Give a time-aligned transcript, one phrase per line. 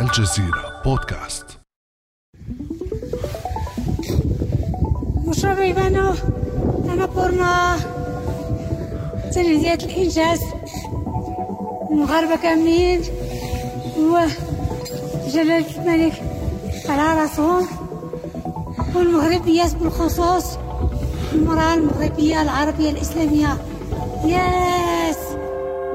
[0.00, 1.46] الجزيرة بودكاست.
[5.26, 6.14] مشروع بيبانو
[6.84, 7.76] أنا بورنا.
[9.32, 10.40] تجدية الإنجاز.
[11.90, 13.00] المغاربة كاملين.
[13.98, 16.22] وجلالة الملك
[16.88, 17.66] على راسهم
[18.94, 20.58] والمغربيات بالخصوص
[21.32, 23.58] المرأة المغربية العربية الإسلامية.
[24.24, 25.18] ياس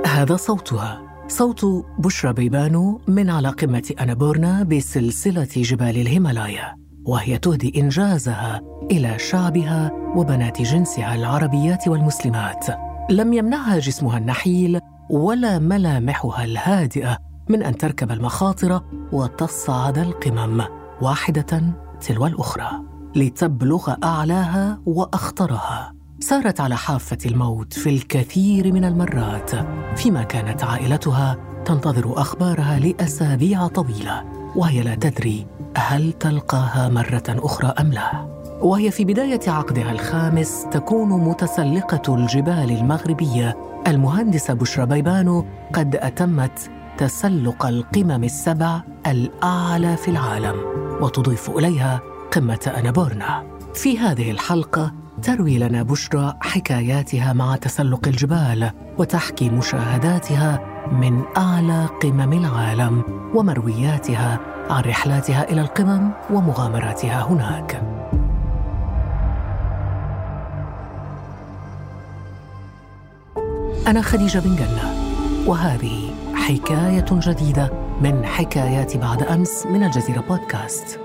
[0.05, 1.11] هذا صوتها.
[1.32, 9.91] صوت بشرى بيبانو من على قمة أنابورنا بسلسلة جبال الهيمالايا وهي تهدي إنجازها إلى شعبها
[10.16, 12.66] وبنات جنسها العربيات والمسلمات.
[13.09, 17.17] لم يمنعها جسمها النحيل ولا ملامحها الهادئة
[17.49, 20.63] من أن تركب المخاطر وتصعد القمم
[21.02, 22.70] واحدة تلو الأخرى
[23.16, 26.01] لتبلغ أعلاها وأخطرها.
[26.21, 29.52] سارت على حافة الموت في الكثير من المرات
[29.95, 34.23] فيما كانت عائلتها تنتظر أخبارها لأسابيع طويلة
[34.55, 38.31] وهي لا تدري هل تلقاها مرة أخرى أم لا.
[38.62, 43.57] وهي في بداية عقدها الخامس تكون متسلقة الجبال المغربية.
[43.87, 50.55] المهندسة بشرى بيبانو قد أتمت تسلق القمم السبع الأعلى في العالم
[51.01, 53.43] وتضيف إليها قمة أنابورنا.
[53.74, 60.60] في هذه الحلقة تروي لنا بشرى حكاياتها مع تسلق الجبال وتحكي مشاهداتها
[60.91, 63.04] من أعلى قمم العالم
[63.36, 67.81] ومروياتها عن رحلاتها إلى القمم ومغامراتها هناك.
[73.88, 74.94] أنا خديجة بن جنه
[75.47, 77.72] وهذه حكاية جديدة
[78.02, 81.00] من حكايات بعد أمس من الجزيرة بودكاست.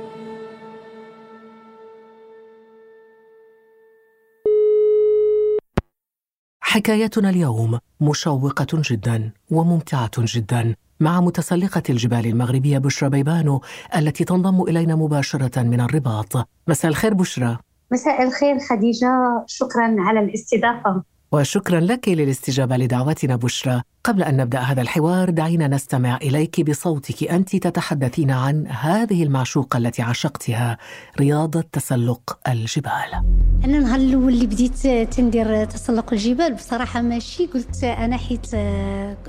[6.77, 13.63] حكايتنا اليوم مشوقة جدا وممتعة جدا مع متسلقة الجبال المغربية بشرى بيبانو
[13.97, 16.49] التي تنضم إلينا مباشرة من الرباط.
[16.69, 17.59] مساء الخير بشرى.
[17.93, 19.45] مساء الخير خديجة.
[19.47, 21.03] شكرا على الاستضافة.
[21.33, 23.83] وشكرا لك للاستجابة لدعوتنا بشرى.
[24.05, 27.25] قبل أن نبدأ هذا الحوار دعينا نستمع إليك بصوتك.
[27.25, 30.79] أنت تتحدثين عن هذه المعشوقة التي عشقتها
[31.21, 33.23] رياضة تسلق الجبال.
[33.65, 38.55] أنا النهار الأول اللي بديت تندير تسلق الجبال بصراحة ماشي قلت أنا حيت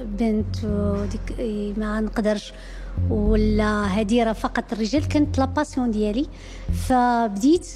[0.02, 1.40] بنت وديك
[1.78, 2.54] ما نقدرش
[3.10, 6.28] ولا هادي ديال فقط الرجال كانت la passion ديالي.
[6.74, 7.68] فبديت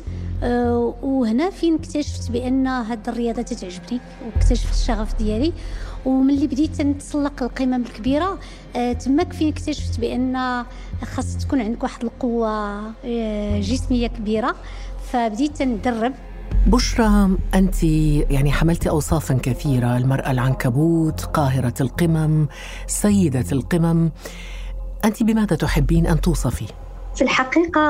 [0.44, 5.54] آه، وهنا فين اكتشفت بأن هاد الرياضة تعجبني واكتشفت الشغف ديالي.
[6.06, 8.40] وملي بديت نتسلق القمم الكبيرة
[8.76, 10.64] آه، تماك فين اكتشفت بأن
[11.16, 12.50] خاص تكون عندك واحد القوة
[13.06, 14.56] آه، جسمية كبيرة.
[15.12, 16.14] فبديت ندرب.
[16.68, 19.98] بشرى أنت يعني حملت أوصافا كثيرة.
[19.98, 22.48] المرأة العنكبوت قاهرة القمم
[22.88, 24.12] سيدة القمم.
[25.06, 26.66] أنت بماذا تحبين أن توصفي؟
[27.16, 27.82] في الحقيقة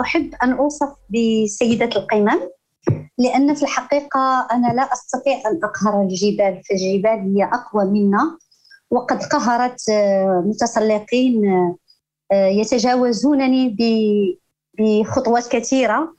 [0.00, 2.40] أحب أن أوصف بسيدة القمم
[3.18, 8.38] لأن في الحقيقة أنا لا أستطيع أن أقهر الجبال فالجبال هي أقوى منا
[8.90, 11.46] وقد قهرت آه، متسلقين
[12.32, 13.76] آه، يتجاوزونني
[14.78, 16.14] بخطوات كثيرة.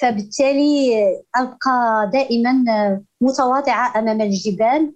[0.00, 0.92] فبالتالي
[1.36, 2.64] أبقى دائما
[3.20, 4.92] متواضعة أمام الجبال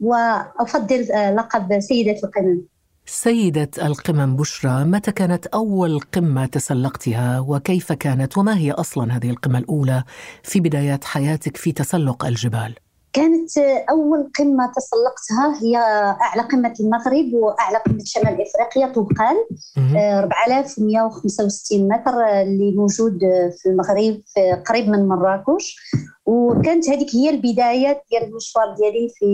[0.00, 2.62] وأفضل آه، لقب سيدة القمم.
[3.10, 9.58] سيدة القمم بشرى متى كانت أول قمة تسلقتها وكيف كانت وما هي أصلا هذه القمة
[9.58, 10.04] الأولى
[10.42, 12.74] في بدايات حياتك في تسلق الجبال؟
[13.12, 13.58] كانت
[13.90, 15.76] أول قمة تسلقتها هي
[16.22, 19.36] أعلى قمة المغرب وأعلى قمة شمال إفريقيا طوبقال
[19.96, 23.18] 4165 متر اللي موجود
[23.62, 25.76] في المغرب في قريب من مراكش.
[26.26, 29.26] وكانت هذيك هي البداية ديال المشوار ديالي في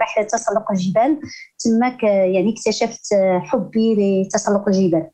[0.00, 1.20] رحلة تسلق الجبال.
[1.58, 5.10] تماك يعني اكتشفت حبي لتسلق الجبال.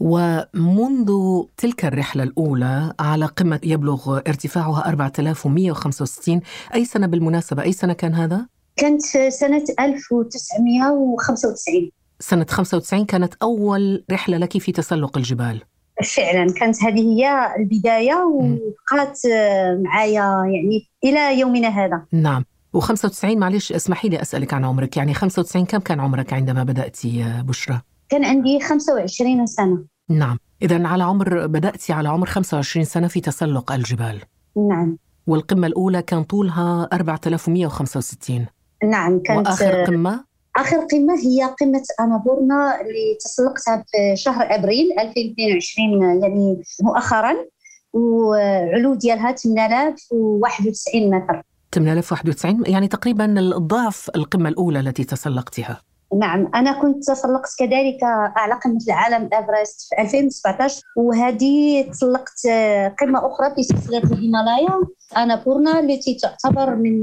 [0.00, 1.12] ومنذ
[1.56, 6.40] تلك الرحلة الأولى على قمة يبلغ ارتفاعها 4165
[6.74, 8.46] أي سنة بالمناسبة؟ أي سنة كان هذا؟
[8.76, 11.90] كانت سنة 1995
[12.20, 15.62] سنة 95 كانت أول رحلة لك في تسلق الجبال.
[16.16, 19.20] فعلا كانت هذه هي البداية وبقات
[19.84, 22.02] معايا يعني إلى يومنا هذا.
[22.12, 22.44] نعم.
[22.76, 24.96] و95 معلش اسمحي لي أسألك عن عمرك.
[24.96, 29.84] يعني 95 كم كان عمرك عندما بدأتي بشرى؟ كان عندي 25 سنة.
[30.08, 30.38] نعم.
[30.62, 34.22] إذا على عمر بدأتي على عمر 25 سنة في تسلق الجبال.
[34.68, 34.98] نعم.
[35.26, 38.46] والقمة الأولى كان طولها 4165
[38.84, 40.24] نعم كانت وآخر قمة؟
[40.56, 47.34] آخر قمة هي قمة أنابورنا اللي تسلقتها في شهر أبريل 2022 يعني مؤخرا.
[47.92, 51.42] وعلو ديالها 8091 متر.
[51.72, 55.80] 8091 يعني تقريبا الضعف القمة الأولى التي تسلقتها.
[56.14, 58.04] نعم أنا كنت تسلقت كذلك
[58.36, 62.46] أعلى قمة العالم إيفرست في 2017 وهذه تسلقت
[63.00, 64.80] قمة أخرى في سلسلة الهيمالايا
[65.16, 67.02] أنا بورنا التي تعتبر من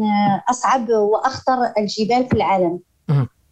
[0.50, 2.80] أصعب وأخطر الجبال في العالم.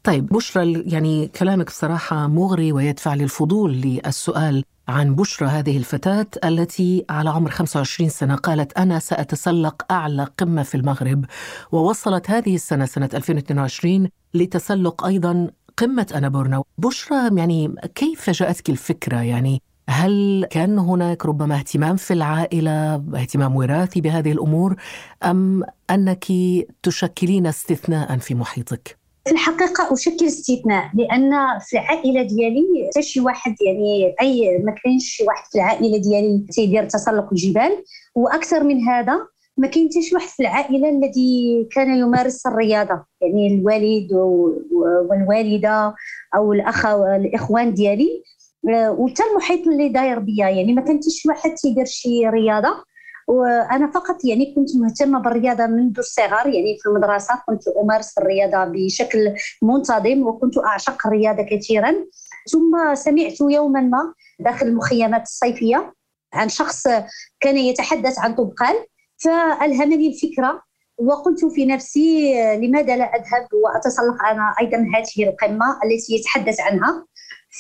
[0.04, 4.64] طيب بشرى يعني كلامك بصراحة مغري ويدفع للفضول للسؤال.
[4.92, 10.76] عن بشرى هذه الفتاة التي على عمر 25 سنة قالت أنا سأتسلق أعلى قمة في
[10.76, 11.26] المغرب
[11.72, 15.48] ووصلت هذه السنة سنة 2022 لتسلق أيضا
[15.78, 22.96] قمة أنابورنا بشرى يعني كيف جاءتك الفكرة يعني هل كان هناك ربما اهتمام في العائلة
[22.96, 24.76] اهتمام وراثي بهذه الأمور
[25.24, 26.26] أم أنك
[26.84, 33.56] تشكلين استثناء في محيطك؟ في الحقيقة أشكل استثناء لأن في العائلة ديالي حتى شي واحد
[33.66, 37.84] يعني أي ما كاينش شي واحد في العائلة ديالي تيدير تسلق الجبال
[38.16, 39.28] وأكثر من هذا
[39.58, 44.14] ما كاين حتى شي واحد في العائلة الذي كان يمارس الرياضة يعني الوالد
[44.72, 45.96] والوالدة
[46.36, 48.24] أو الأخ الإخوان ديالي.
[48.64, 52.84] وحتى المحيط اللي داير بيا يعني ما كان شي واحد تيدير شي رياضة.
[53.28, 59.34] وأنا فقط يعني كنت مهتمة بالرياضة منذ الصغر يعني في المدرسة كنت أمارس الرياضة بشكل
[59.62, 61.92] منتظم وكنت أعشق الرياضة كثيرا.
[62.52, 65.94] ثم سمعت يوما ما داخل المخيمات الصيفية
[66.34, 66.84] عن شخص
[67.40, 68.76] كان يتحدث عن طبقان
[69.18, 70.62] فألهمني الفكرة
[70.98, 77.06] وقلت في نفسي لماذا لا أذهب وأتسلق أنا أيضا هذه القمة التي يتحدث عنها؟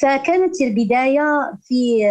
[0.01, 2.05] فكانت البداية في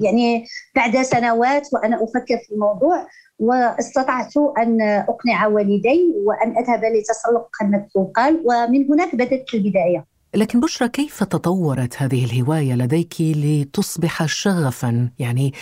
[0.00, 3.06] يعني بعد سنوات وأنا أفكر في الموضوع
[3.38, 10.04] واستطعت أن أقنع والدي وأن أذهب لتسلق قمه سوقال ومن هناك بدأت البداية.
[10.34, 15.52] لكن بشرى كيف تطورت هذه الهواية لديك لتصبح شغفا؟ يعني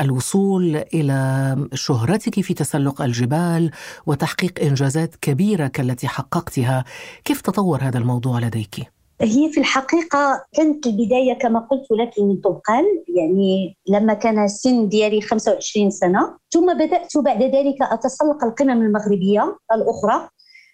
[0.00, 3.70] الوصول إلى شهرتك في تسلق الجبال
[4.06, 6.84] وتحقيق إنجازات كبيرة كالتي حققتها
[7.24, 12.84] كيف تطور هذا الموضوع لديك؟ هي في الحقيقة كانت البداية كما قلت لك من طبقان
[13.16, 20.28] يعني لما كان السن ديالي 25 سنة ثم بدأت بعد ذلك أتسلق القمم المغربية الأخرى.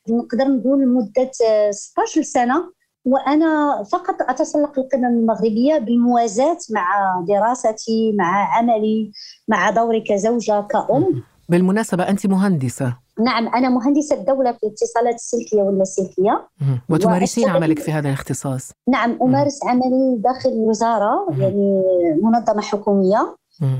[0.09, 1.31] نقدر نقول مدة
[1.71, 2.73] 16 سنة
[3.05, 6.87] وأنا فقط أتسلق القمم المغربية بالموازاة مع
[7.29, 9.13] دراستي مع عملي
[9.49, 11.23] مع دوري كزوجة كأم.
[11.51, 12.97] بالمناسبة أنت مهندسة.
[13.21, 16.49] نعم أنا مهندسة الدولة في الاتصالات السلكية واللاسلكية
[16.89, 18.73] وتمارسين عملك في هذا الاختصاص.
[18.89, 21.83] نعم أمارس عملي داخل الوزارة يعني
[22.23, 23.37] منظمة حكومية.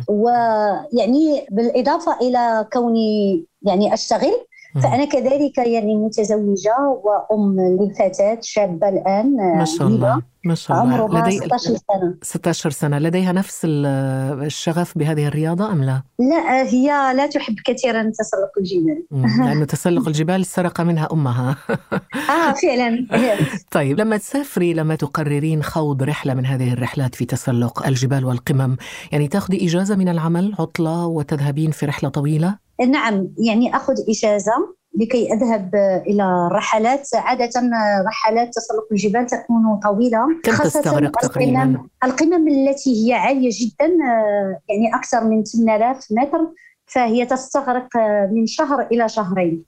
[0.09, 4.33] ويعني بالإضافة إلى كوني يعني أشتغل
[4.75, 10.95] فأنا كذلك يعني متزوجة وأم لفتاة شابة الآن ما شاء الله ما شاء الله.
[10.95, 12.15] عمرها 16 سنة.
[12.23, 12.99] 16 سنة.
[12.99, 16.87] لديها نفس الشغف بهذه الرياضة أم لا؟ لا هي
[17.17, 19.05] لا تحب كثيرا تسلق الجبال.
[19.47, 21.57] لأنه تسلق الجبال سرق منها أمها.
[22.31, 23.07] آه فعلا.
[23.73, 28.77] طيب لما تسافري لما تقررين خوض رحلة من هذه الرحلات في تسلق الجبال والقمم
[29.13, 34.53] يعني تاخذي إجازة من العمل عطلة وتذهبين في رحلة طويلة؟ نعم يعني أخذ إجازة
[35.01, 35.75] لكي أذهب
[36.07, 37.51] إلى الرحلات عادة
[38.07, 43.87] رحلات تسلق الجبال تكون طويلة كم تستغرق تقريبا؟ القمم التي هي عالية جدا
[44.69, 46.39] يعني أكثر من 8000 متر
[46.87, 47.89] فهي تستغرق
[48.33, 49.65] من شهر إلى شهرين.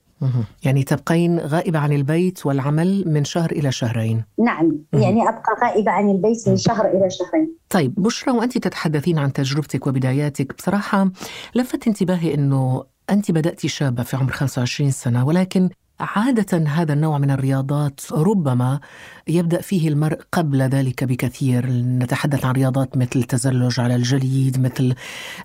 [0.63, 4.23] يعني تبقين غائبة عن البيت والعمل من شهر إلى شهرين.
[4.39, 7.55] نعم يعني أبقى غائبة عن البيت من شهر إلى شهرين.
[7.69, 10.55] طيب بشرى وأنت تتحدثين عن تجربتك وبداياتك.
[10.57, 11.09] بصراحة
[11.55, 15.69] لفت انتباهي أنه أنت بدأت شابة في عمر 25 سنة ولكن
[15.99, 18.79] عادة هذا النوع من الرياضات ربما
[19.27, 21.65] يبدأ فيه المرء قبل ذلك بكثير.
[21.71, 24.95] نتحدث عن رياضات مثل التزلج على الجليد مثل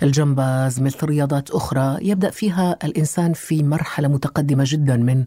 [0.02, 1.98] الجمباز مثل رياضات أخرى.
[2.02, 5.24] يبدأ فيها الإنسان في مرحلة متقدمة جدا من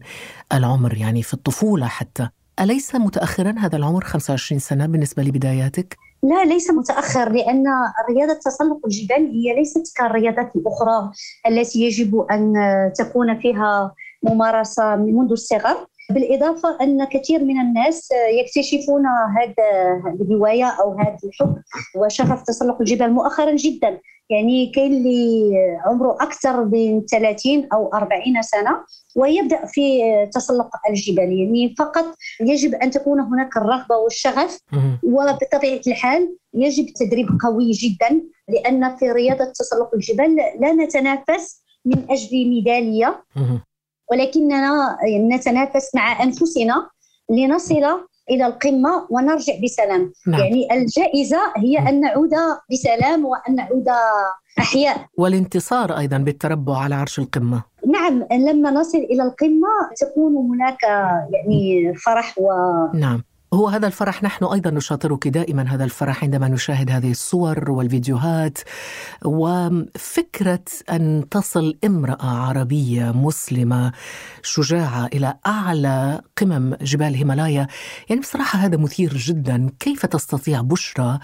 [0.52, 2.28] العمر يعني في الطفولة حتى.
[2.60, 7.64] أليس متأخرا هذا العمر 25 سنة بالنسبة لبداياتك؟ لا ليس متأخر لأن
[8.10, 11.10] رياضة تسلق الجبال هي ليست كالرياضات الأخرى
[11.46, 12.54] التي يجب أن
[12.98, 15.86] تكون فيها ممارسة منذ الصغر.
[16.12, 18.08] بالإضافة أن كثير من الناس
[18.40, 21.56] يكتشفون هذا الهواية أو هذا الحب
[21.96, 24.00] وشغف تسلق الجبال مؤخرا جدا.
[24.30, 25.52] يعني كاين اللي
[25.86, 28.84] عمره أكثر من 30 أو 40 سنة
[29.16, 30.00] ويبدأ في
[30.34, 31.38] تسلق الجبال.
[31.38, 32.04] يعني فقط
[32.40, 34.58] يجب أن تكون هناك الرغبة والشغف
[35.02, 42.48] وبطبيعة الحال يجب تدريب قوي جدا لأن في رياضة تسلق الجبال لا نتنافس من أجل
[42.48, 43.24] ميدالية.
[44.12, 44.96] ولكننا
[45.32, 46.88] نتنافس مع أنفسنا
[47.30, 47.84] لنصل
[48.30, 50.12] إلى القمة ونرجع بسلام.
[50.26, 50.40] نعم.
[50.40, 52.30] يعني الجائزة هي أن نعود
[52.72, 53.84] بسلام وأن نعود
[54.58, 55.06] أحياء.
[55.18, 57.62] والانتصار أيضا بالتربع على عرش القمة.
[57.86, 59.68] نعم لما نصل إلى القمة
[60.00, 60.82] تكون هناك
[61.32, 62.48] يعني فرح و
[62.94, 63.22] نعم.
[63.54, 68.58] هو هذا الفرح نحن أيضا نشاطرك دائما هذا الفرح عندما نشاهد هذه الصور والفيديوهات.
[69.24, 73.92] وفكرة أن تصل امرأة عربية مسلمة
[74.42, 77.66] شجاعة إلى أعلى قمم جبال الهيمالايا.
[78.08, 79.70] يعني بصراحة هذا مثير جدا.
[79.80, 81.18] كيف تستطيع بشرى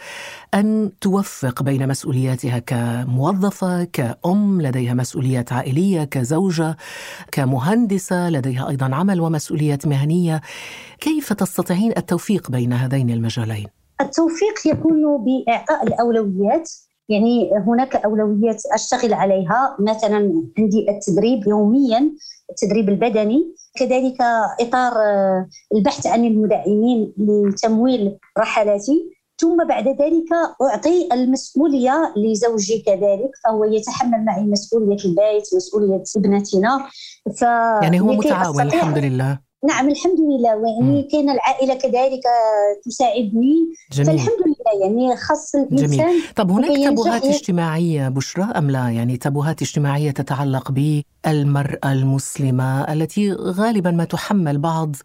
[0.54, 6.76] أن توفق بين مسؤولياتها كموظفة كأم لديها مسؤوليات عائلية كزوجة
[7.32, 10.40] كمهندسة لديها أيضا عمل ومسؤوليات مهنية؟
[11.00, 13.66] كيف تستطيعين التوفيق بين هذين المجالين؟
[14.00, 16.70] التوفيق يكون بإعطاء الأولويات
[17.08, 19.76] يعني هناك أولويات أشتغل عليها.
[19.78, 22.12] مثلا عندي التدريب يوميا
[22.50, 24.20] التدريب البدني كذلك
[24.60, 29.10] إطار آه، البحث عن المدعمين لتمويل رحلاتي.
[29.40, 30.32] ثم بعد ذلك
[30.62, 36.88] أعطي المسؤولية لزوجي كذلك فهو يتحمل معي مسؤولية البيت مسؤولية ابنتنا.
[37.36, 37.42] ف
[37.82, 39.47] يعني هو متعاون الحمد لله.
[39.64, 40.56] نعم الحمد لله.
[40.56, 42.22] ويعني كاين العائلة كذلك
[42.84, 43.54] تساعدني.
[43.92, 44.06] جميل.
[44.06, 46.22] فالحمد لله يعني خاص الإنسان جميل.
[46.36, 53.90] طب هناك تابوهات اجتماعية بشرى أم لا؟ يعني تابوهات اجتماعية تتعلق بالمرأة المسلمة التي غالبا
[53.90, 54.96] ما تحمل بعض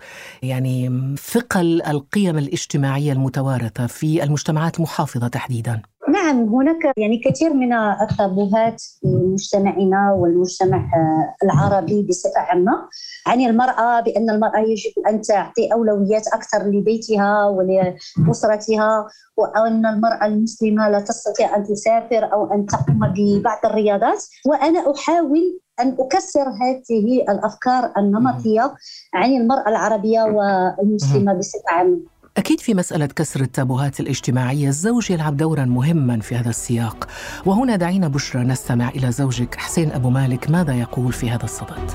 [0.43, 0.89] يعني
[1.31, 5.81] ثقل القيم الاجتماعية المتوارثة في المجتمعات المحافظه تحديدا.
[6.09, 12.87] نعم هناك يعني كثير من التابوهات في مجتمعنا والمجتمع آه، العربي بصفة عامة
[13.27, 19.07] عن المرأة بأن المرأة يجب أن تعطي أولويات أكثر لبيتها ولأسرتها
[19.37, 24.23] وأن المرأة المسلمة لا تستطيع أن تسافر أو أن تقوم ببعض الرياضات.
[24.47, 28.75] وأنا أحاول أن أكسر هذه الأفكار النمطية
[29.13, 32.12] عن المرأة العربية والمسلمة بصفة عامة.
[32.37, 37.07] أكيد في مسألة كسر التابوهات الاجتماعية الزوج يلعب دورا مهما في هذا السياق.
[37.45, 41.91] وهنا دعينا بشرى نستمع إلى زوجك حسين أبو مالك ماذا يقول في هذا الصدد؟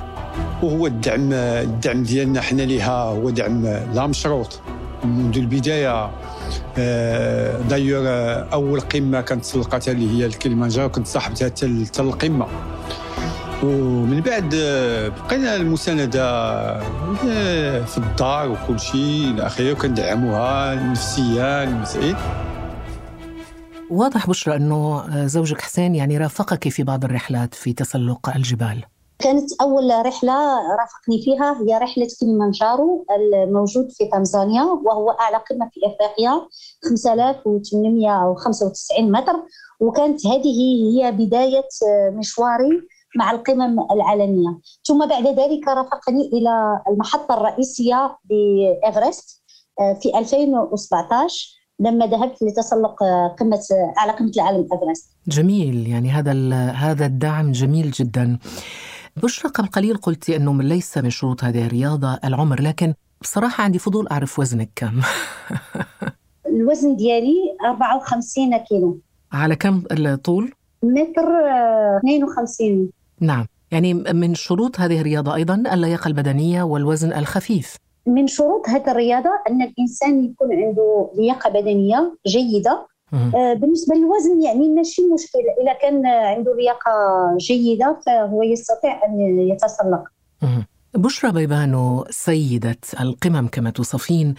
[0.63, 4.61] وهو الدعم الدعم ديالنا حنا لها هو دعم لا مشروط.
[5.05, 6.11] منذ البداية
[7.69, 12.47] دايور آه، أول قمة كانت تسلقتها اللي هي الكليمانجارو كنت صاحبتها حتى القمة.
[13.63, 22.17] ومن بعد آه، بقينا المساندة آه، في الدار وكل شيء إلى آخره وكندعموها نفسيا مسائل
[23.91, 28.85] واضح بشرى أنه زوجك حسين يعني رافقك في بعض الرحلات في تسلق الجبال.
[29.19, 30.33] كانت أول رحلة
[30.81, 36.49] رافقني فيها هي رحلة كليمانجارو الموجود في تنزانيا وهو أعلى قمة في إفريقيا
[36.91, 39.35] 5895 متر.
[39.81, 40.57] وكانت هذه
[40.93, 41.69] هي بداية
[42.13, 42.83] مشواري
[43.17, 44.59] مع القمم العالمية.
[44.85, 49.43] ثم بعد ذلك رافقني إلى المحطة الرئيسية لإيفرست
[49.81, 52.97] آه، في 2017 لما ذهبت لتسلق
[53.41, 53.61] قمة
[53.99, 55.11] أعلى قمة العالم إيفرست.
[55.29, 56.33] جميل يعني هذا
[56.71, 58.39] هذا الدعم جميل جدا.
[59.23, 64.09] بشرى قبل قليل قلتي أنه ليس من شروط هذه الرياضة العمر لكن بصراحة عندي فضول
[64.09, 65.01] أعرف وزنك كم؟
[66.47, 67.35] الوزن ديالي
[67.65, 69.01] 54 كيلو.
[69.33, 71.29] على كم الطول؟ متر
[71.99, 73.47] 52 نعم.
[73.71, 77.77] يعني من شروط هذه الرياضة أيضا اللياقة البدنية والوزن الخفيف.
[78.07, 82.87] من شروط هذه الرياضة أن الإنسان يكون عنده لياقة بدنية جيدة.
[83.35, 85.39] آه بالنسبة للوزن يعني ماشي مشكل.
[85.63, 86.91] إذا كان عنده لياقة
[87.37, 90.03] جيدة فهو يستطيع أن يتسلق.
[90.95, 94.35] بشرى بيبانو سيدة القمم كما توصفين.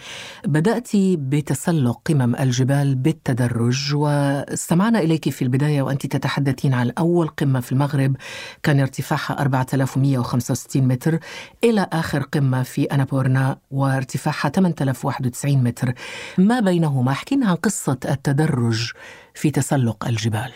[0.46, 7.72] بدأت بتسلق قمم الجبال بالتدرج واستمعنا إليك في البداية وأنت تتحدثين عن أول قمة في
[7.72, 8.16] المغرب.
[8.62, 11.18] كان ارتفاعها 4165 متر
[11.64, 15.92] إلى آخر قمة في أنابورنا وارتفاعها 8091 متر.
[16.38, 18.90] ما بينهما؟ احكينا عن قصة التدرج
[19.34, 20.50] في تسلق الجبال.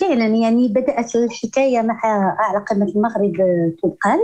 [0.00, 2.00] فعلا يعني بدأت الحكاية مع
[2.40, 3.32] أعلى قمة المغرب
[3.82, 4.18] تبقال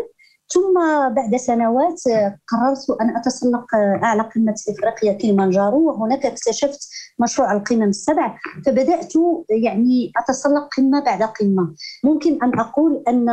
[0.49, 0.75] ثم
[1.15, 2.03] بعد سنوات
[2.49, 6.88] قررت أن أتسلق أعلى قمة إفريقيا كليمانجارو وهناك اكتشفت
[7.19, 8.38] مشروع القمم السبع.
[8.67, 9.12] فبدأت
[9.50, 11.75] يعني أتسلق قمة بعد قمة.
[12.05, 13.29] ممكن أن أقول أن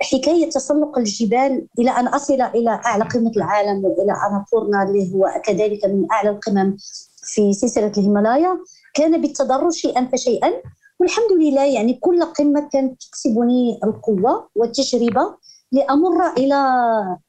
[0.00, 5.84] حكاية تسلق الجبال إلى أن أصل إلى أعلى قمة العالم وإلى أنابورنا اللي هو كذلك
[5.84, 6.76] من أعلى القمم
[7.24, 8.58] في سلسلة الهيمالايا
[8.94, 10.08] كان بالتدرج شيئا.
[10.12, 10.52] فشيئا
[11.00, 15.42] والحمد لله يعني كل قمة كانت تكسبني القوة والتجربة.
[15.72, 16.62] لأمر إلى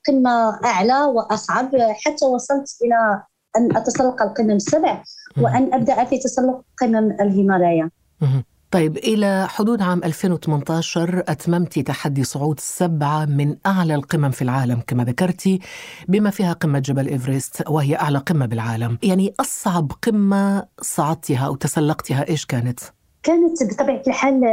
[0.07, 3.23] قمة أعلى وأصعب حتى وصلت إلى
[3.57, 5.03] أن أتسلق القمم السبع
[5.41, 7.89] وأن أبدأ في تسلق قمم الهيمالايا.
[8.71, 15.03] طيب إلى حدود عام 2018 أتممت تحدي صعود سبعة من أعلى القمم في العالم كما
[15.03, 15.59] ذكرتي
[16.07, 18.97] بما فيها قمة جبل إيفرست وهي أعلى قمة بالعالم.
[19.03, 22.79] يعني أصعب قمة صعدتها أو تسلقتها إيش كانت؟
[23.23, 24.43] كانت بطبيعة الحال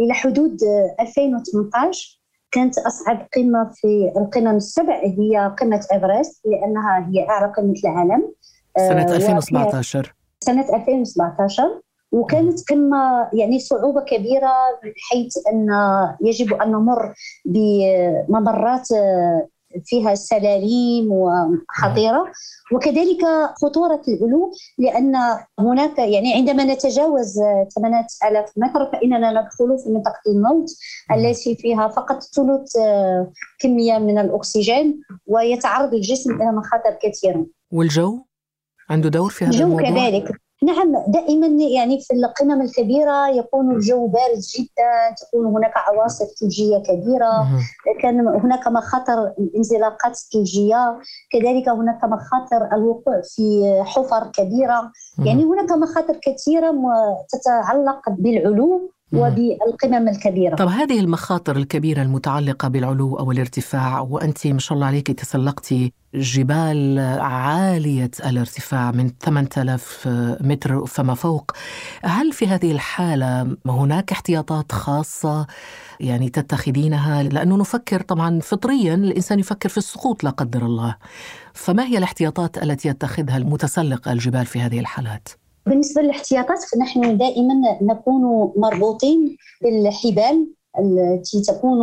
[0.00, 0.58] إلى حدود
[1.00, 2.17] 2018
[2.50, 8.32] كانت أصعب قمة في القمم السبع هي قمة إيفرست لأنها هي أعلى قمة العالم.
[8.78, 11.80] سنة 2017 سنة 2017
[12.12, 14.52] وكانت قمة يعني صعوبة كبيرة
[14.84, 15.68] من حيث أن
[16.20, 17.14] يجب أن نمر
[17.44, 18.88] بممرات
[19.84, 22.32] فيها سلاليم وخطيرة
[22.72, 23.20] وكذلك
[23.62, 25.16] خطورة العلو لأن
[25.58, 27.40] هناك يعني عندما نتجاوز
[27.74, 30.70] 8000 متر فإننا ندخل في منطقة الموت
[31.12, 32.72] التي فيها فقط ثلث
[33.58, 37.46] كمية من الأكسجين ويتعرض الجسم إلى مخاطر كثيرة.
[37.72, 38.18] والجو؟
[38.90, 40.40] عنده دور في هذا الجو الموضوع؟ كذلك.
[40.62, 47.42] نعم دائما يعني في القمم الكبيرة يكون الجو بارد جدا تكون هناك عواصف ثلجيه كبيرة.
[48.02, 50.98] كان هناك مخاطر الانزلاقات الثلجيه
[51.32, 54.92] كذلك هناك مخاطر الوقوع في حفر كبيرة
[55.26, 56.74] يعني هناك مخاطر كثيرة
[57.32, 58.88] تتعلق بالعلو مهم.
[59.12, 60.56] وبالقمم الكبيرة.
[60.56, 66.98] طب هذه المخاطر الكبيرة المتعلقة بالعلو أو الارتفاع وأنت ما شاء الله عليك تسلقتي جبال
[67.20, 70.08] عالية الارتفاع من 8000
[70.40, 71.52] متر فما فوق.
[72.02, 75.46] هل في هذه الحالة هناك احتياطات خاصة
[76.00, 80.96] يعني تتخذينها؟ لأنه نفكر طبعا فطريا الإنسان يفكر في السقوط لا قدر الله.
[81.54, 85.28] فما هي الاحتياطات التي يتخذها المتسلق الجبال في هذه الحالات؟
[85.68, 90.46] بالنسبة للاحتياطات فنحن دائما نكون مربوطين بالحبال
[90.78, 91.78] التي تكون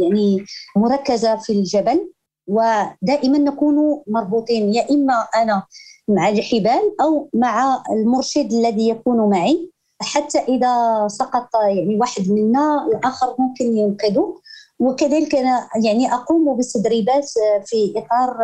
[0.00, 0.44] يعني
[0.76, 2.10] مركزة في الجبل
[2.46, 5.62] ودائما نكون مربوطين يا إما أنا
[6.08, 9.70] مع الحبال أو مع المرشد الذي يكون معي.
[10.00, 14.34] حتى إذا سقط يعني واحد منا الآخر ممكن ينقذه.
[14.78, 17.30] وكذلك أنا يعني أقوم بالتدريبات
[17.66, 18.36] في إطار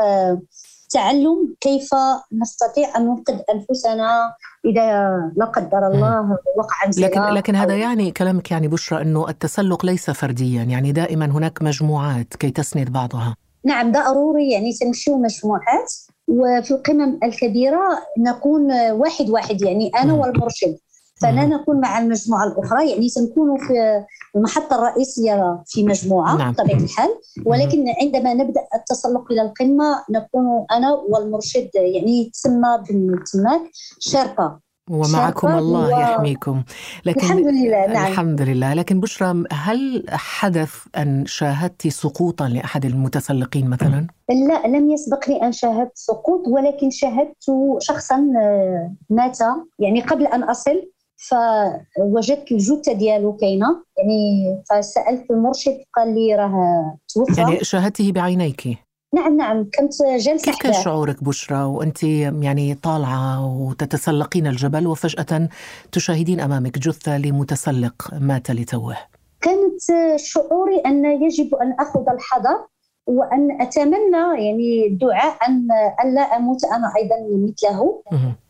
[0.90, 1.90] تعلم كيف
[2.32, 8.50] نستطيع أن ننقذ أنفسنا إذا لا قدر الله وقع انزلاق لكن لكن هذا يعني كلامك
[8.50, 13.36] يعني بشرى إنه التسلق ليس فرديا يعني دائما هناك مجموعات كي تسند بعضها.
[13.64, 15.92] نعم ضروري يعني تمشيو مجموعات
[16.28, 17.84] وفي القمم الكبيرة
[18.18, 20.12] نكون واحد واحد يعني أنا.
[20.12, 20.76] والمرشد.
[21.20, 21.46] فلا.
[21.46, 24.04] نكون مع المجموعة الأخرى يعني سنكون في
[24.36, 26.52] المحطة الرئيسية في مجموعة نعم.
[26.52, 27.08] بطبيعة الحال.
[27.46, 33.60] ولكن عندما نبدأ التسلق إلى القمة نكون أنا والمرشد يعني تسمى بالتماك
[33.98, 36.62] شرقه ومعكم الله و- يحميكم.
[37.04, 38.06] لكن الحمد لله نعم.
[38.12, 38.74] الحمد لله.
[38.74, 45.92] لكن بشرى هل حدث أن شاهدت سقوطا لأحد المتسلقين مثلا؟ لا لم يسبقني أن شاهدت
[45.94, 47.36] سقوط ولكن شاهدت
[47.78, 49.38] شخصا آه، مات.
[49.78, 53.66] يعني قبل أن أصل فوجدت الجثة ديالو كاينة.
[53.98, 57.40] يعني فسألت المرشد قال لي راه توفى.
[57.40, 58.78] يعني شاهدته بعينيك.
[59.14, 59.64] نعم نعم.
[59.78, 65.48] كنت جالسة كيف كان شعورك بشرى؟ وأنت يعني طالعة وتتسلقين الجبل وفجأة
[65.92, 68.96] تشاهدين أمامك جثة لمتسلق مات لتوه.
[69.40, 69.80] كانت
[70.16, 72.66] شعوري أن يجب أن أخذ الحذر
[73.06, 75.68] وأن أتمنى يعني الدعاء أن
[76.04, 77.16] ان لا أموت أنا أيضا
[77.48, 78.02] مثله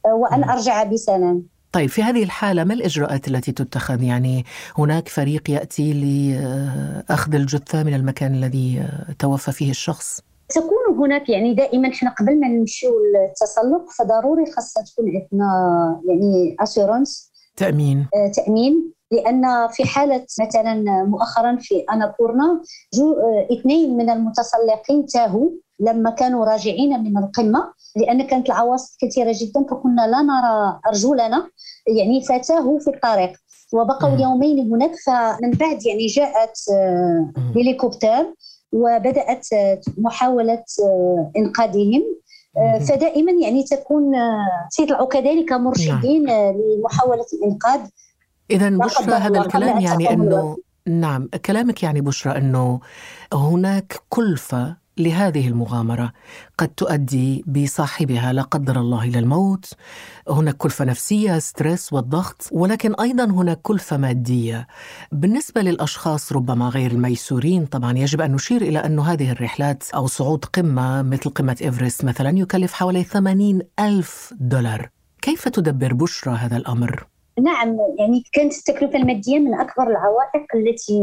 [0.04, 0.44] وأن.
[0.44, 1.53] أرجع بسلام.
[1.74, 4.44] طيب في هذه الحالة ما الإجراءات التي تتخذ؟ يعني
[4.78, 11.88] هناك فريق يأتي لأخذ الجثة من المكان الذي توفى فيه الشخص؟ تكون هناك يعني دائما
[11.88, 18.06] إحنا قبل ما نمشيو للتسلق فضروري خاصها تكون عندنا يعني اسيرونس تأمين.
[18.36, 18.92] تأمين.
[19.10, 22.62] لأن في حالة مثلا مؤخرا في انابورنا
[22.94, 25.50] جو آه، اثنين من المتسلقين تاهوا.
[25.80, 31.50] لما كانوا راجعين من القمة لأن كانت العواصف كثيرة جدا فكنا لا نرى أرجلنا
[31.86, 33.32] يعني فتاهوا في الطريق
[33.72, 34.18] وبقوا.
[34.18, 37.32] يومين هناك فمن بعد يعني جاءت آه،.
[37.56, 38.34] هليكوبتر
[38.72, 42.02] وبدأت آه، محاولة آه، إنقاذهم.
[42.88, 44.12] فدائما يعني تكون
[44.68, 47.80] سيطلعوا كذلك مرشدين آه، لمحاولة الإنقاذ
[48.50, 50.56] لا بشرى هذا الكلام يعني أنه
[50.86, 52.80] نعم كلامك يعني بشرى أنه
[53.32, 56.12] هناك كلفة لهذه المغامرة
[56.58, 59.72] قد تؤدي بصاحبها لا قدر الله إلى الموت.
[60.28, 64.66] هناك كلفة نفسية stress والضغط ولكن أيضا هناك كلفة مادية.
[65.12, 70.44] بالنسبة للأشخاص ربما غير الميسورين طبعا يجب أن نشير إلى أن هذه الرحلات أو صعود
[70.44, 74.90] قمة مثل قمة إيفرست مثلا يكلف حوالي 80 ألف دولار.
[75.22, 77.06] كيف تدبر بشرى هذا الأمر؟
[77.42, 81.00] نعم يعني كانت التكلفة المادية من أكبر العوائق التي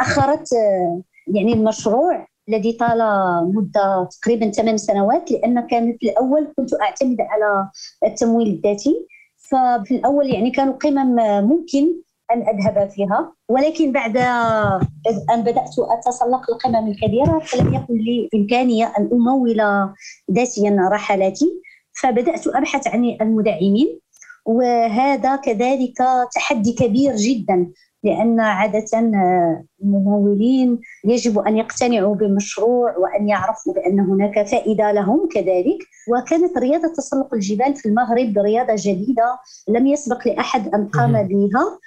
[0.00, 2.98] أخرت آه، يعني المشروع الذي طال
[3.54, 7.68] مدة تقريبا ثمان سنوات لأن كان في الأول كنت أعتمد على
[8.04, 9.06] التمويل الذاتي.
[9.50, 11.16] ففي الأول يعني كانوا قمم
[11.48, 11.92] ممكن
[12.32, 14.16] أن أذهب فيها ولكن بعد
[15.30, 19.62] أن بدأت أتسلق القمم الكبيرة فلم يكن لي إمكانية أن أمول
[20.30, 21.62] ذاتيا رحلاتي.
[22.02, 24.00] فبدأت أبحث عن المدعمين
[24.46, 25.98] وهذا كذلك
[26.34, 27.70] تحدي كبير جدا.
[28.04, 35.78] لأن عادة آه، الممولين يجب أن يقتنعوا بالمشروع وأن يعرفوا بأن هناك فائدة لهم كذلك
[36.08, 41.78] وكانت رياضة تسلق الجبال في المغرب رياضة جديدة لم يسبق لأحد أن قام بها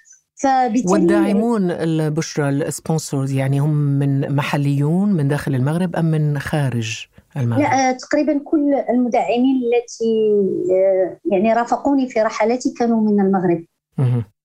[0.85, 7.91] والداعمون البشرى السبونسرز يعني هم من محليون من داخل المغرب أم من خارج المغرب؟ لا
[7.91, 10.33] تقريبا كل المدعمين التي
[10.71, 13.65] آه، يعني رافقوني في رحلاتي كانوا من المغرب.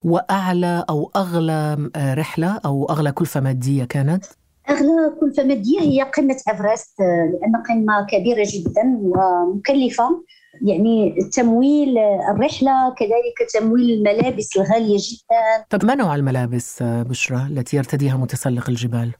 [0.04, 4.24] وأعلى أو أغلى آه، رحلة أو أغلى كلفة مادية كانت؟
[4.70, 10.24] أغلى كلفة مادية هي قمة افرست آه، لأن قمة كبيرة جدا ومكلفة
[10.62, 17.76] يعني تمويل الرحلة كذلك تمويل الملابس الغالية جدا طب ما نوع الملابس آه، بشرى التي
[17.76, 19.12] يرتديها متسلق الجبال؟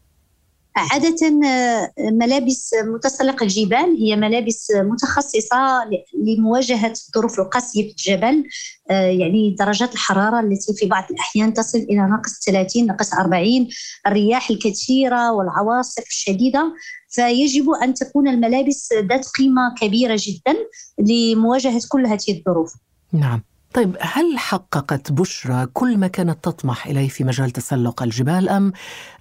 [0.79, 5.85] عادة آه، ملابس متسلق الجبال هي ملابس متخصصة
[6.25, 8.45] لمواجهة الظروف القاسية في الجبل
[8.91, 13.69] آه، يعني درجات الحرارة التي في بعض الأحيان تصل إلى ناقص 30 ناقص 40
[14.07, 16.73] الرياح الكثيرة والعواصف الشديدة.
[17.11, 20.57] فيجب أن تكون الملابس ذات قيمة كبيرة جدا
[20.99, 22.75] لمواجهة كل هذه الظروف.
[23.13, 23.43] نعم.
[23.75, 28.73] طيب هل حققت بشرى كل ما كانت تطمح إليه في مجال تسلق الجبال أم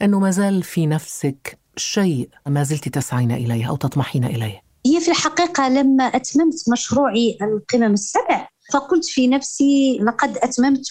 [0.02, 5.12] أنه ما زال في نفسك شيء ما زلت تسعين إليه أو تطمحين إليه؟ هي في
[5.12, 10.90] الحقيقة لما أتممت مشروعي القمم السبع فقلت في نفسي لقد أتممت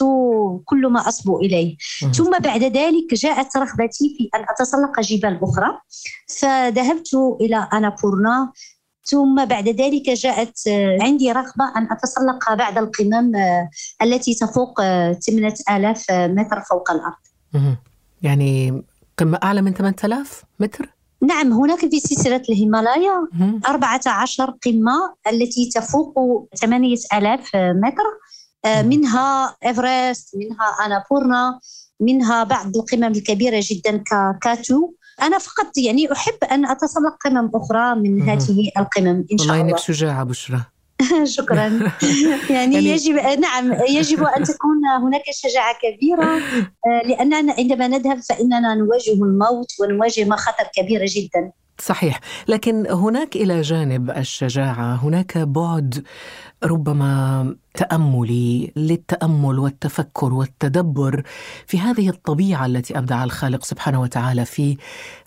[0.64, 1.76] كل ما أصبو إليه
[2.14, 5.80] ثم بعد ذلك جاءت رغبتي في أن أتسلق جبال أخرى
[6.38, 8.52] فذهبت إلى انابورنا
[9.06, 10.58] ثم بعد ذلك جاءت
[11.00, 13.68] عندي رغبة أن أتسلق بعض القمم آه،
[14.02, 14.80] التي تفوق
[15.12, 17.76] 8000 آه، متر فوق الأرض.
[18.22, 18.82] يعني
[19.18, 23.28] قمة أعلى من 8000 متر؟ نعم هناك في سلسلة الهيمالايا
[23.68, 26.14] 14 قمة التي تفوق
[26.54, 28.04] 8000 متر
[28.64, 31.60] آه، منها إيفرست منها أنابورنا
[32.00, 38.22] منها بعض القمم الكبيرة جدا ككاتو أنا فقط يعني أحب أن أتسلق قمم أخرى من
[38.22, 39.58] هذه القمم إن شاء الله.
[39.58, 40.60] والله إنك شجاعة بشرى.
[41.36, 41.66] شكرا.
[42.50, 46.36] يعني, يعني يجب نعم يجب أن تكون هناك شجاعة كبيرة.
[46.86, 51.52] آه، لأننا عندما نذهب فإننا نواجه الموت ونواجه مخاطر كبيره جدا.
[51.80, 52.20] صحيح.
[52.48, 56.04] لكن هناك إلى جانب الشجاعة هناك بعد
[56.64, 61.22] ربما تاملي للتأمل والتفكر والتدبر
[61.66, 64.76] في هذه الطبيعة التي أبدع الخالق سبحانه وتعالى في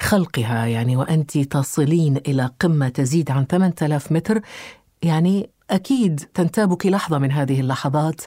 [0.02, 0.66] خلقها.
[0.66, 4.42] يعني وأنت تصلين إلى قمة تزيد عن 8000 متر
[5.04, 8.22] يعني أكيد تنتابك لحظة من هذه اللحظات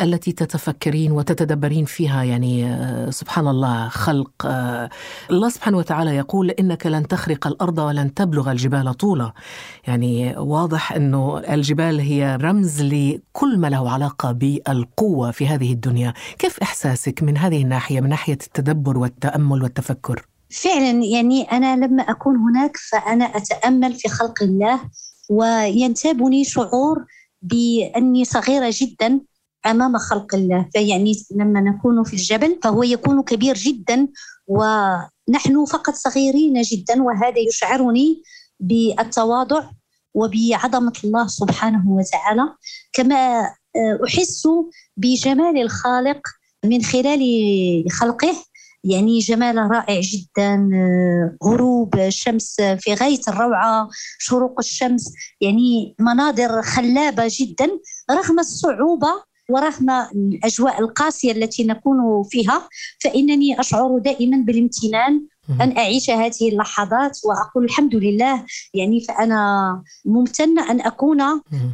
[0.00, 4.90] التي تتفكرين وتتدبرين فيها يعني آه، سبحان الله خلق آه،
[5.30, 9.32] الله سبحانه وتعالى يقول إنك لن تخرق الأرض ولن تبلغ الجبال طولا.
[9.86, 16.14] يعني واضح إنه الجبال هي رمز لكل ما له علاقة بالقوة في هذه الدنيا.
[16.38, 22.36] كيف إحساسك من هذه الناحية من ناحية التدبر والتأمل والتفكر؟ فعلا يعني أنا لما أكون
[22.36, 24.80] هناك فأنا أتأمل في خلق الله.
[25.28, 27.04] وينتابني شعور
[27.42, 29.20] بأني صغيرة جدا
[29.66, 30.68] أمام خلق الله.
[30.72, 34.08] فيعني لما نكون في الجبل فهو يكون كبير جدا
[34.46, 38.22] ونحن فقط صغيرين جدا وهذا يشعرني
[38.60, 39.70] بالتواضع
[40.14, 42.54] وبعظمة الله سبحانه وتعالى.
[42.92, 43.50] كما
[44.06, 44.48] أحس
[44.96, 46.20] بجمال الخالق
[46.64, 47.20] من خلال
[47.90, 48.34] خلقه.
[48.86, 57.24] يعني جماله رائع جدا آه، غروب الشمس في غاية الروعة شروق الشمس يعني مناظر خلابة
[57.40, 57.68] جدا
[58.10, 59.08] رغم الصعوبة
[59.50, 62.68] ورغم الأجواء القاسية التي نكون فيها
[63.00, 65.26] فإنني أشعر دائما بالامتنان
[65.60, 68.44] أن أعيش هذه اللحظات وأقول الحمد لله.
[68.74, 71.22] يعني فأنا ممتنة أن أكون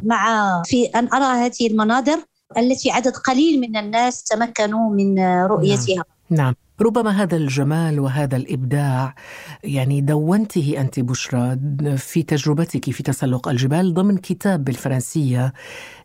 [0.03, 2.19] مع في أن أرى هذه المناظر
[2.57, 6.03] التي عدد قليل من الناس تمكنوا من رؤيتها.
[6.33, 6.55] نعم.
[6.81, 9.15] ربما هذا الجمال وهذا الإبداع
[9.63, 11.57] يعني دونته أنت بشرى
[11.97, 15.53] في تجربتك في تسلق الجبال ضمن كتاب بالفرنسيه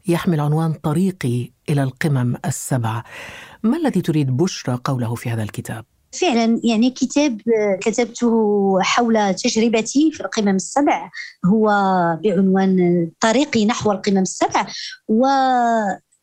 [0.08, 3.02] يحمل عنوان طريقي إلى القمم السبع.
[3.62, 7.40] ما الذي تريد بشرى قوله في هذا الكتاب؟ فعلا يعني كتاب
[7.80, 11.10] كتبته حول تجربتي في القمم السبع
[11.46, 11.66] هو
[12.24, 14.66] بعنوان طريقي نحو القمم السبع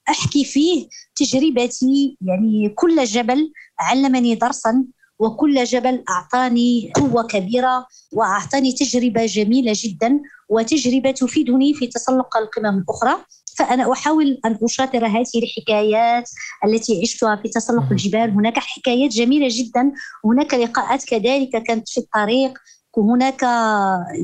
[0.08, 2.18] واحكي فيه تجربتي.
[2.22, 4.86] يعني كل جبل علمني درسا
[5.20, 13.26] وكل جبل أعطاني قوة كبيرة وأعطاني تجربة جميلة جدا وتجربة تفيدني في تسلق القمم الأخرى.
[13.58, 16.30] فأنا أحاول أن أشاطر هذه الحكايات
[16.66, 18.30] التي عشتها في تسلق الجبال.
[18.30, 19.92] هناك حكايات جميلة جدا.
[20.26, 22.54] هناك لقاءات كذلك كانت في الطريق.
[22.98, 23.42] هناك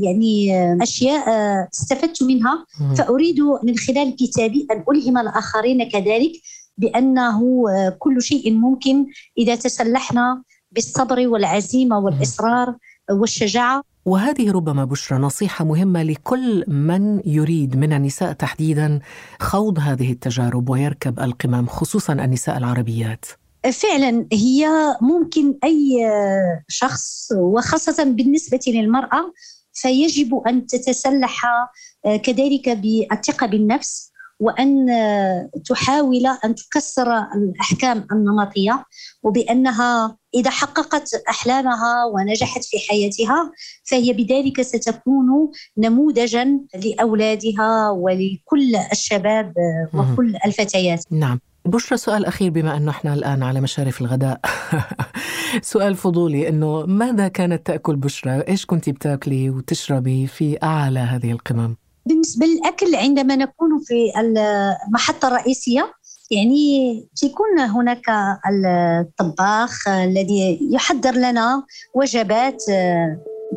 [0.04, 0.52] يعني
[0.84, 1.30] أشياء
[1.74, 2.66] استفدت منها.
[2.98, 6.32] فأريد من خلال كتابي أن ألهم الآخرين كذلك
[6.78, 7.42] بأنه
[8.00, 9.06] كل شيء ممكن
[9.38, 12.76] إذا تسلحنا بالصبر والعزيمة والإصرار
[13.12, 13.84] والشجاعة.
[14.06, 19.00] وهذه ربما بشرى نصيحة مهمة لكل من يريد من النساء تحديدا
[19.40, 23.26] خوض هذه التجارب ويركب القمم خصوصا النساء العربيات.
[23.70, 24.68] فعلا هي
[25.02, 26.10] ممكن أي
[26.68, 29.34] شخص وخاصة بالنسبة للمرأة
[29.74, 31.46] فيجب أن تتسلح
[32.24, 34.88] كذلك بالثقة بالنفس وأن
[35.66, 38.86] تحاول أن تكسر الأحكام النمطية
[39.24, 43.52] وبأنها إذا حققت أحلامها ونجحت في حياتها
[43.84, 49.54] فهي بذلك ستكون نموذجا لأولادها ولكل الشباب
[49.94, 51.04] وكل الفتيات.
[51.12, 51.40] نعم.
[51.66, 54.40] بشرى سؤال أخير بما أنه إحنا الآن على مشارف الغداء
[55.62, 61.76] سؤال فضولي أنه ماذا كانت تأكل بشرى؟ إيش كنت بتاكلي وتشربي في أعلى هذه القمم؟
[62.06, 65.94] بالنسبة للأكل عندما نكون في المحطة الرئيسية
[66.32, 68.04] يعني تكون هناك
[68.50, 72.64] الطباخ الذي يحضر لنا وجبات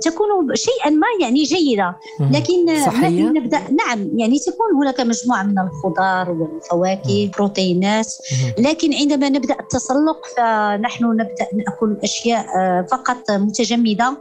[0.02, 1.96] تكون شيئا ما يعني جيدة.
[2.20, 3.59] لكن صحية؟ نبدأ.
[3.59, 8.14] نعم يعني تكون هناك مجموعة من الخضار والفواكه بروتينات.
[8.59, 12.46] لكن عندما نبدأ التسلق فنحن نبدأ نأكل أشياء
[12.90, 14.16] فقط متجمدة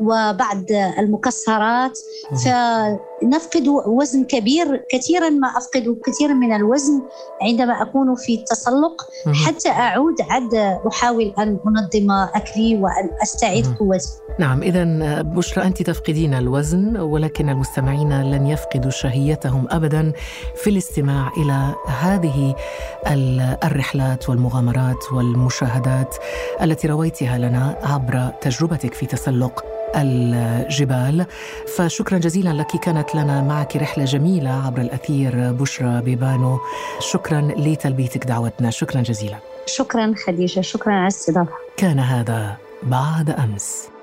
[0.00, 0.64] وبعض
[0.98, 1.98] المكسرات.
[3.24, 7.02] فنفقد وزن كبير كثيرا ما أفقد كثيرا من الوزن
[7.42, 9.02] عندما أكون في التسلق
[9.46, 10.54] حتى أعود عد
[10.88, 14.08] أحاول أن أنظم أكلي وأن أستعيد قوتي.
[14.38, 14.84] نعم إذا
[15.22, 20.12] بشرى أنت تفقدين الوزن ولكن المستمعين لن يفقدوا شهيتهم أبدا
[20.56, 22.54] في الاستماع إلى هذه
[23.64, 26.16] الرحلات والمغامرات والمشاهدات
[26.62, 29.64] التي رويتها لنا عبر تجربتك في تسلق
[29.96, 31.26] الجبال.
[31.76, 36.58] فشكرا جزيلا لك كانت لنا معك رحلة جميلة عبر الأثير بشرى بيبانو.
[37.00, 38.70] شكرا لتلبيتك دعوتنا.
[38.70, 39.36] شكرا جزيلا.
[39.66, 40.60] شكرا خديجة.
[40.60, 41.52] شكرا على الاستضافة.
[41.76, 43.93] كان هذا بعد أمس.